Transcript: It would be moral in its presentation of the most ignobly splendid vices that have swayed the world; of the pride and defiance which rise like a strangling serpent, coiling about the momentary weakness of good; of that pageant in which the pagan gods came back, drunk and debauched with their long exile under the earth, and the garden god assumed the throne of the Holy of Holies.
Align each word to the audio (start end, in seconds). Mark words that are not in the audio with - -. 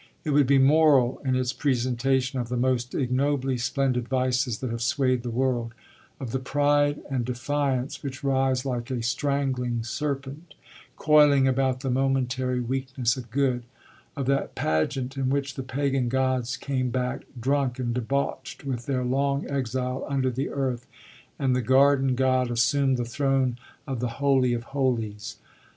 It 0.23 0.31
would 0.31 0.47
be 0.47 0.57
moral 0.57 1.21
in 1.23 1.35
its 1.35 1.53
presentation 1.53 2.39
of 2.39 2.49
the 2.49 2.57
most 2.57 2.95
ignobly 2.95 3.55
splendid 3.59 4.07
vices 4.09 4.57
that 4.57 4.71
have 4.71 4.81
swayed 4.81 5.21
the 5.21 5.29
world; 5.29 5.75
of 6.19 6.31
the 6.31 6.39
pride 6.39 7.01
and 7.11 7.23
defiance 7.23 8.01
which 8.01 8.23
rise 8.23 8.65
like 8.65 8.89
a 8.89 9.03
strangling 9.03 9.83
serpent, 9.83 10.55
coiling 10.95 11.47
about 11.47 11.81
the 11.81 11.91
momentary 11.91 12.59
weakness 12.59 13.15
of 13.15 13.29
good; 13.29 13.61
of 14.17 14.25
that 14.25 14.55
pageant 14.55 15.17
in 15.17 15.29
which 15.29 15.53
the 15.53 15.61
pagan 15.61 16.09
gods 16.09 16.57
came 16.57 16.89
back, 16.89 17.21
drunk 17.39 17.77
and 17.77 17.93
debauched 17.93 18.63
with 18.65 18.87
their 18.87 19.03
long 19.05 19.47
exile 19.51 20.03
under 20.09 20.31
the 20.31 20.49
earth, 20.49 20.87
and 21.37 21.55
the 21.55 21.61
garden 21.61 22.15
god 22.15 22.49
assumed 22.49 22.97
the 22.97 23.05
throne 23.05 23.55
of 23.85 23.99
the 23.99 24.17
Holy 24.19 24.53
of 24.53 24.63
Holies. 24.73 25.37